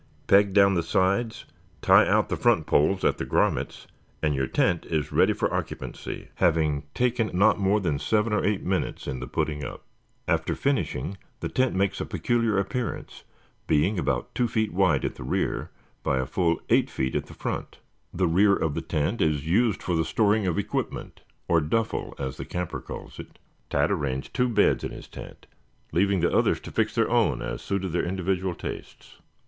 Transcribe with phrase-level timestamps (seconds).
[0.25, 1.45] Peg down the sides,
[1.83, 3.85] tie out the front poles at the grommets,
[4.23, 8.63] and your tent is ready for occupancy, having taken not more than seven or eight
[8.63, 9.83] minutes in the putting up.
[10.27, 13.25] After finishing, the tent makes a peculiar appearance,
[13.67, 15.69] being about two feet wide at the rear,
[16.01, 17.77] by a full eight feet at the front.
[18.11, 22.37] The rear of the tent is used for the storing of equipment or "duffle" as
[22.37, 23.37] the camper calls it.
[23.69, 25.45] Tad arranged two beds in his tent,
[25.91, 29.17] leaving the others to fix their own as suited their individual tastes.